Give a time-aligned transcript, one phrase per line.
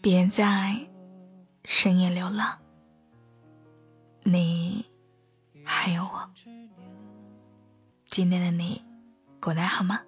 [0.00, 0.76] 别在
[1.64, 2.58] 深夜流浪，
[4.22, 4.84] 你
[5.64, 6.30] 还有我。
[8.06, 8.84] 今天的你
[9.40, 10.00] 过得好吗？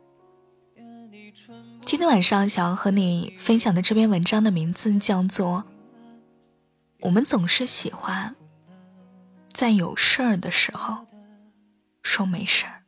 [1.84, 5.64] 今天晚上想要和你分享的这篇文章的名字叫做
[7.00, 8.34] 《我们总是喜欢
[9.48, 11.06] 在有事儿的时候
[12.02, 12.78] 说没事儿》。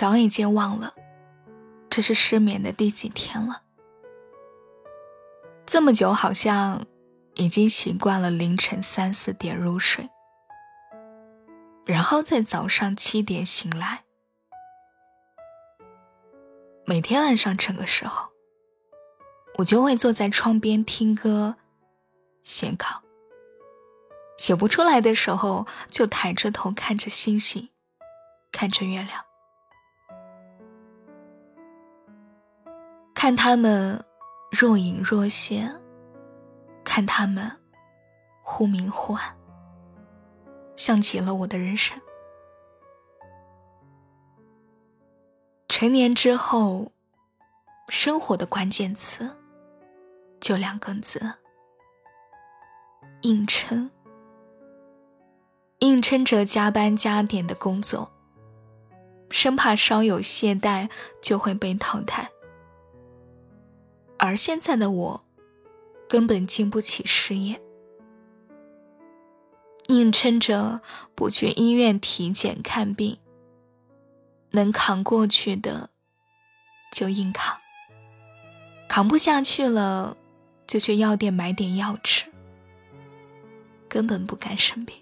[0.00, 0.94] 早已经忘了，
[1.90, 3.64] 这是失眠的第几天了。
[5.66, 6.86] 这么久，好像
[7.34, 10.08] 已经习惯了凌晨三四点入睡，
[11.84, 14.04] 然后在早上七点醒来。
[16.86, 18.30] 每天晚上这个时候，
[19.58, 21.56] 我就会坐在窗边听歌、
[22.42, 23.02] 写稿。
[24.38, 27.68] 写不出来的时候，就抬着头看着星星，
[28.50, 29.26] 看着月亮。
[33.22, 34.02] 看他们
[34.50, 35.78] 若隐若现，
[36.82, 37.52] 看他们
[38.42, 39.36] 忽明忽暗，
[40.74, 42.00] 像极了我的人生。
[45.68, 46.92] 成年之后，
[47.90, 49.36] 生活的关键词
[50.40, 51.20] 就两个字：
[53.20, 53.90] 硬撑。
[55.80, 58.10] 硬撑着加班加点的工作，
[59.28, 60.88] 生怕稍有懈怠
[61.20, 62.26] 就会被淘汰。
[64.22, 65.24] 而现在的我，
[66.06, 67.58] 根本经不起失业，
[69.88, 70.82] 硬撑着
[71.14, 73.16] 不去医院体检看病，
[74.50, 75.88] 能扛过去的
[76.92, 77.56] 就硬扛，
[78.90, 80.18] 扛不下去了
[80.66, 82.26] 就去药店买点药吃，
[83.88, 84.94] 根本不敢生病，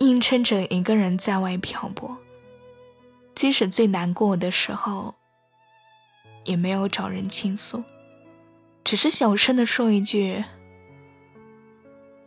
[0.00, 2.16] 硬撑着一个人在外漂泊。
[3.36, 5.14] 即使最难过的时候，
[6.44, 7.84] 也没有找人倾诉，
[8.82, 10.42] 只是小声的说一句：“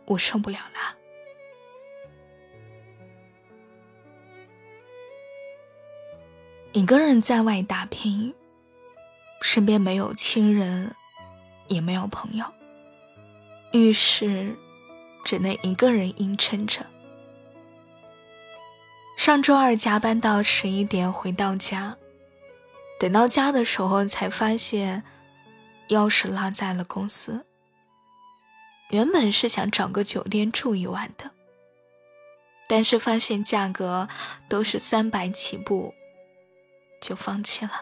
[0.06, 0.96] 我受不了了。”
[6.72, 8.32] 一个人在外打拼，
[9.42, 10.94] 身边没有亲人，
[11.66, 12.44] 也没有朋友，
[13.72, 14.54] 遇事
[15.24, 16.86] 只能一个人硬撑着。
[19.20, 21.94] 上周二加班到十一点回到家，
[22.98, 25.04] 等到家的时候才发现
[25.90, 27.44] 钥匙落在了公司。
[28.88, 31.30] 原本是想找个酒店住一晚的，
[32.66, 34.08] 但是发现价格
[34.48, 35.92] 都是三百起步，
[36.98, 37.72] 就放弃了。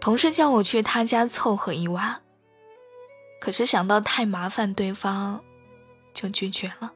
[0.00, 2.22] 同事叫我去他家凑合一晚，
[3.38, 5.44] 可是想到太麻烦对方，
[6.14, 6.94] 就拒绝了。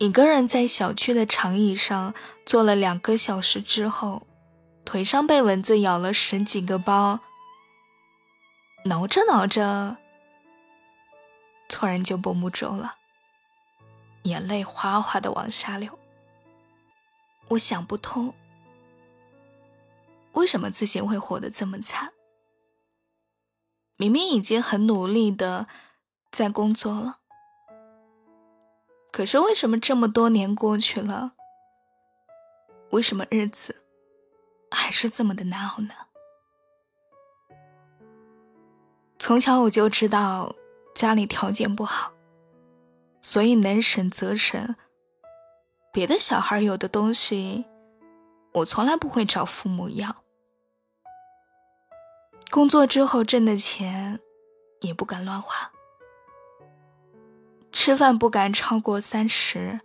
[0.00, 2.14] 一个人在小区的长椅上
[2.46, 4.26] 坐了两个小时之后，
[4.82, 7.20] 腿上被蚊子咬了十几个包，
[8.86, 9.98] 挠着挠着，
[11.68, 12.94] 突然就绷不住了，
[14.22, 15.98] 眼泪哗哗的往下流。
[17.48, 18.32] 我想不通，
[20.32, 22.14] 为什么自己会活得这么惨？
[23.98, 25.66] 明明已经很努力的
[26.32, 27.19] 在工作了。
[29.12, 31.32] 可是为什么这么多年过去了，
[32.90, 33.84] 为什么日子
[34.70, 35.94] 还是这么的难熬呢？
[39.18, 40.54] 从小我就知道
[40.94, 42.12] 家里条件不好，
[43.20, 44.74] 所以能省则省。
[45.92, 47.66] 别的小孩有的东西，
[48.52, 50.24] 我从来不会找父母要。
[52.50, 54.18] 工作之后挣的钱，
[54.80, 55.70] 也不敢乱花。
[57.72, 59.80] 吃饭不敢超过三十，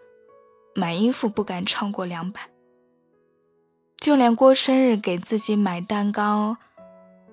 [0.74, 2.50] 买衣服不敢超过两百，
[3.98, 6.58] 就连过生日给自己买蛋糕，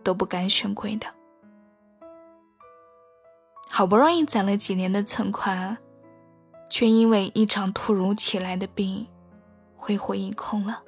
[0.04, 1.06] 都不敢选贵的。
[3.68, 5.78] 好不容易攒了几年的存款，
[6.68, 9.08] 却因为一场突如其来的病，
[9.74, 10.82] 挥霍一空了。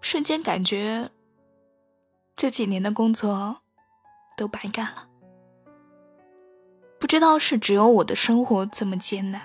[0.00, 1.10] 瞬间感觉，
[2.36, 3.58] 这几年的工作，
[4.36, 5.08] 都白干了。
[7.04, 9.42] 不知道是只有我的生活这么艰难，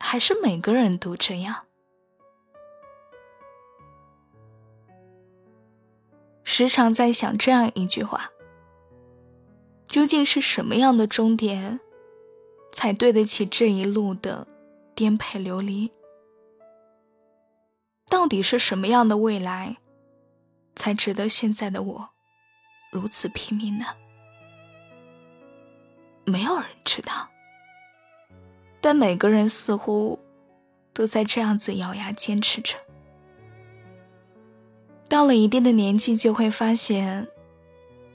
[0.00, 1.66] 还是每个人都这样。
[6.42, 8.30] 时常在想这样一句话：
[9.86, 11.80] 究竟是什么样的终点，
[12.72, 14.46] 才对得起这一路的
[14.94, 15.92] 颠沛流离？
[18.08, 19.76] 到底是什么样的未来，
[20.74, 22.08] 才值得现在的我
[22.90, 23.84] 如此拼命呢？
[26.24, 27.28] 没有人知道，
[28.80, 30.18] 但每个人似乎
[30.92, 32.76] 都在这样子咬牙坚持着。
[35.08, 37.28] 到了一定的年纪，就会发现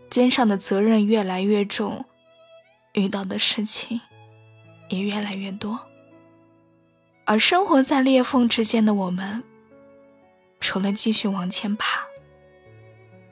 [0.10, 2.04] 肩上的责任越来越重，
[2.94, 4.02] 遇到的事情
[4.90, 5.80] 也越来越多，
[7.26, 9.44] 而生活在裂缝之间的我们，
[10.60, 12.02] 除了继续往前爬，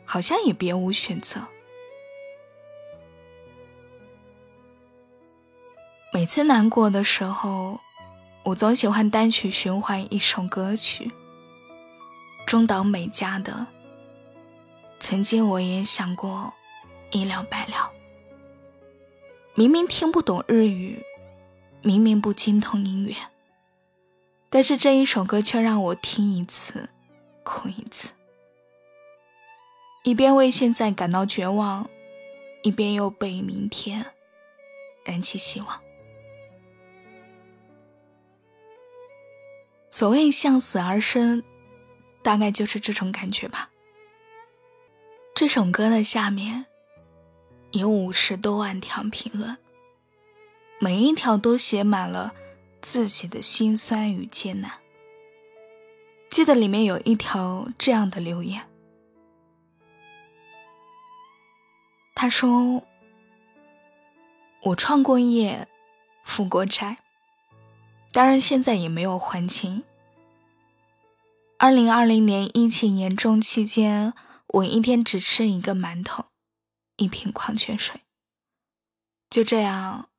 [0.05, 1.41] 好像也别无选择。
[6.27, 7.79] 每次难过的时候，
[8.43, 11.09] 我总喜欢单曲循环一首歌曲。
[12.45, 13.65] 中岛美嘉的。
[14.99, 16.53] 曾经我也想过
[17.11, 17.93] 一了百了。
[19.55, 21.01] 明明听不懂日语，
[21.81, 23.15] 明明不精通音乐，
[24.49, 26.89] 但是这一首歌却让我听一次，
[27.43, 28.11] 哭一次。
[30.03, 31.89] 一边为现在感到绝望，
[32.63, 34.07] 一边又被明天
[35.05, 35.86] 燃起希望。
[39.89, 41.43] 所谓向死而生，
[42.21, 43.71] 大概就是这种感觉吧。
[45.33, 46.65] 这首歌的下面
[47.71, 49.57] 有五十多万条评论，
[50.79, 52.33] 每一条都写满了
[52.81, 54.71] 自己的辛酸与艰难。
[56.29, 58.67] 记得里面有一条这样的留言，
[62.13, 62.83] 他说
[64.63, 65.67] ：“我创过业，
[66.25, 66.97] 负过债。”
[68.17, 69.83] 当然，现在也没有还清。
[71.59, 74.11] 二零二零年疫情严重期间，
[74.47, 76.25] 我一天只吃一个馒头，
[76.95, 78.01] 一瓶矿泉水。
[79.29, 80.09] 就这样，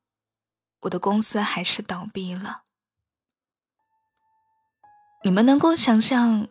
[0.82, 2.62] 我的公司还是倒闭了。
[5.24, 6.46] 你们能够想象，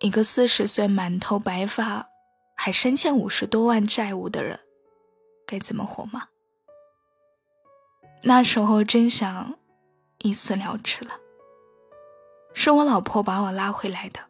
[0.00, 2.08] 一个四十岁、满头白发，
[2.56, 4.58] 还身欠五十多万债务的人，
[5.46, 6.30] 该怎么活吗？
[8.24, 9.56] 那时候真想。
[10.18, 11.20] 一死了之了。
[12.54, 14.20] 是我老婆把我拉回来的。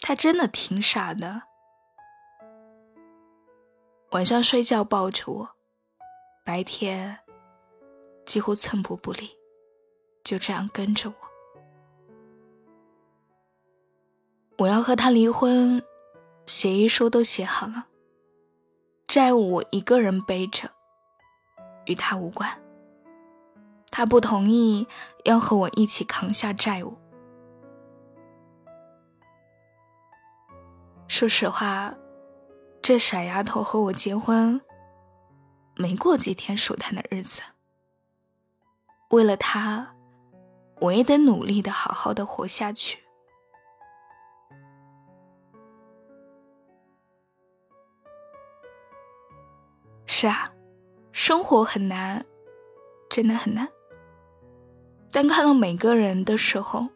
[0.00, 1.42] 她真的挺傻的。
[4.10, 5.50] 晚上睡觉抱着我，
[6.44, 7.20] 白天
[8.26, 9.30] 几乎寸步不离，
[10.24, 11.16] 就这样跟着我。
[14.58, 15.82] 我要和他离婚，
[16.44, 17.86] 协议书都写好了，
[19.06, 20.70] 债务我一个人背着，
[21.86, 22.60] 与他无关。
[23.90, 24.86] 他不同意
[25.24, 26.96] 要和我一起扛下债务。
[31.08, 31.92] 说实话，
[32.80, 34.60] 这傻丫头和我结婚，
[35.74, 37.42] 没过几天舒坦的日子。
[39.10, 39.96] 为了他，
[40.80, 43.02] 我也得努力的好好的活下去。
[50.06, 50.52] 是啊，
[51.10, 52.24] 生活很难，
[53.08, 53.68] 真的很难。
[55.12, 56.86] 但看到每个人的时候，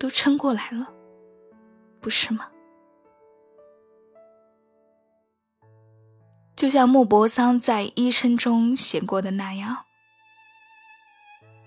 [0.00, 0.88] 都撑过来了，
[2.00, 2.48] 不是吗？
[6.56, 9.84] 就像莫泊桑在《医生》中写过的那样，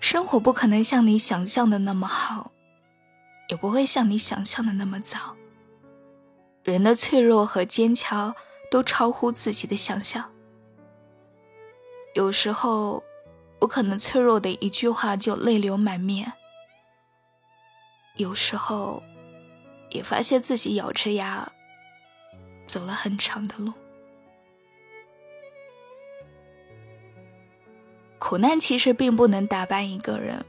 [0.00, 2.52] 生活不可能像你想象的那么好，
[3.48, 5.34] 也不会像你想象的那么糟。
[6.62, 8.34] 人的脆弱和坚强
[8.70, 10.30] 都超乎自己的想象，
[12.12, 13.02] 有时候。
[13.60, 16.32] 我可能脆弱的一句话就泪流满面，
[18.16, 19.02] 有时候
[19.90, 21.50] 也发现自己咬着牙
[22.66, 23.72] 走了很长的路。
[28.18, 30.44] 苦难其实并不能打败一个人，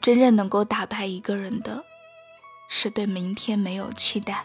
[0.00, 1.84] 真正能够打败一个人的，
[2.68, 4.44] 是对明天没有期待。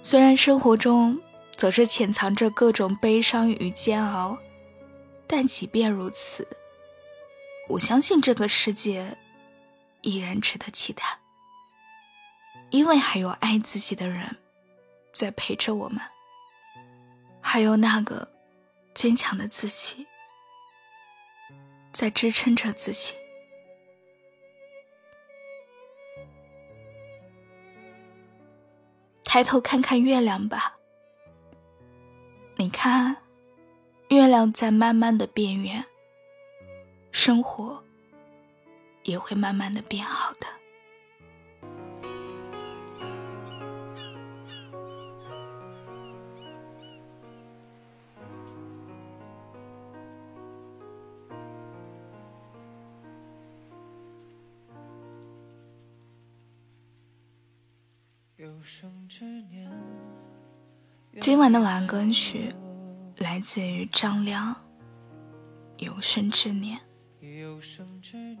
[0.00, 1.20] 虽然生活中，
[1.62, 4.36] 总是潜藏着各种悲伤与煎熬，
[5.28, 6.44] 但即便如此，
[7.68, 9.16] 我相信这个世界
[10.00, 11.04] 依然值得期待，
[12.70, 14.38] 因为还有爱自己的人
[15.12, 16.00] 在陪着我们，
[17.40, 18.28] 还有那个
[18.92, 20.04] 坚强的自己
[21.92, 23.14] 在支撑着自己。
[29.22, 30.80] 抬头看看月亮吧。
[32.62, 33.16] 你看
[34.08, 35.84] 月亮在慢慢的变圆
[37.10, 37.82] 生活
[39.02, 40.46] 也会慢慢的变好的。
[58.36, 59.68] 有生之年
[61.20, 62.54] 今晚的晚安歌曲
[63.18, 64.54] 来自于张亮，
[65.84, 66.78] 《有生之年》。
[67.38, 68.40] 有生之年，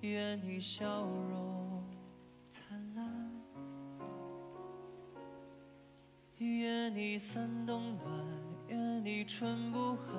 [0.00, 0.84] 愿你笑
[1.30, 1.82] 容
[2.50, 3.30] 灿烂，
[6.36, 8.04] 愿你三冬暖，
[8.68, 10.12] 愿你春不寒，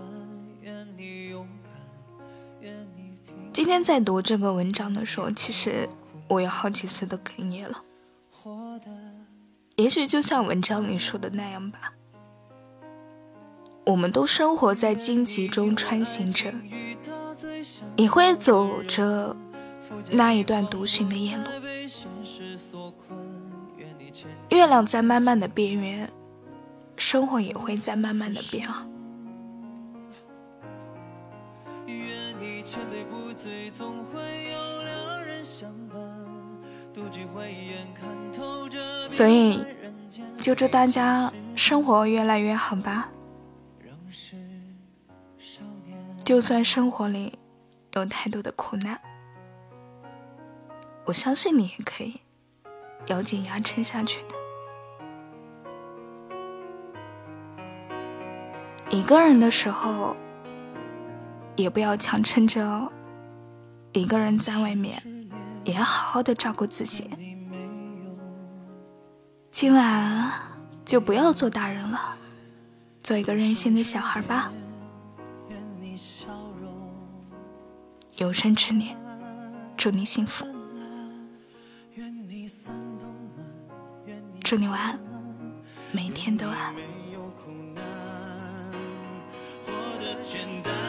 [0.61, 1.71] 愿你勇敢，
[2.61, 3.15] 愿你
[3.53, 5.87] 今天在读这个文章的时候，其实
[6.27, 7.83] 我有好几次都哽咽了。
[9.75, 11.93] 也许就像文章里说的那样吧，
[13.85, 16.53] 我们都生活在荆棘中穿行着，
[17.97, 19.35] 也会走着
[20.11, 21.43] 那一段独行的夜路。
[24.49, 26.09] 月亮在慢慢的变圆，
[26.95, 28.87] 生活也会在慢慢的变好。
[31.85, 34.84] 愿你前辈不醉，总会有
[39.09, 39.65] 所以，
[40.39, 43.09] 就祝大家生活越来越好吧。
[46.23, 47.37] 就算生活里
[47.93, 48.99] 有太多的苦难，
[51.05, 52.21] 我相信你也可以
[53.07, 54.35] 咬紧牙撑下去的。
[58.89, 60.15] 一个人的时候，
[61.55, 62.91] 也不要强撑着
[63.93, 65.14] 一个人在外面。
[65.65, 67.09] 也要好好的照顾自己。
[69.51, 70.31] 今晚
[70.85, 72.15] 就不要做大人了，
[73.01, 74.51] 做一个任性的小孩吧。
[78.17, 78.97] 有生之年，
[79.75, 80.45] 祝你幸福，
[84.41, 84.99] 祝你晚安，
[85.91, 86.73] 每天都安。
[90.33, 90.84] 愿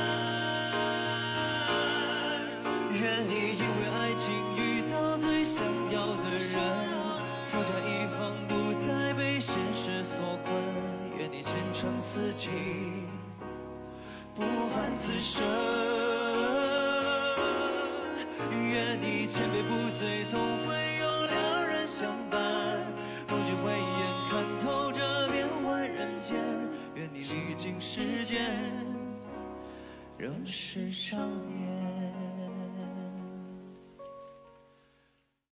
[12.16, 12.48] 自己，
[14.34, 14.42] 不
[14.72, 15.44] 凡此生。
[18.70, 22.40] 愿你千杯不醉，总会有良人相伴。
[23.26, 23.80] 不惧慧眼
[24.30, 26.38] 看透这变幻人间。
[26.94, 28.50] 愿你历经时间，
[30.16, 31.85] 仍是少年。